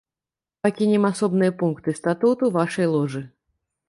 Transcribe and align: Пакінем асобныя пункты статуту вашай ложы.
Пакінем 0.67 1.03
асобныя 1.09 1.51
пункты 1.59 1.93
статуту 1.99 2.49
вашай 2.57 2.87
ложы. 2.95 3.21